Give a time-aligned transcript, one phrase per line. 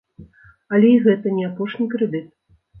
[0.77, 2.27] Але і гэта не апошні крэдыт.